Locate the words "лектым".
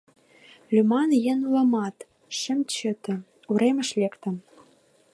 4.01-4.35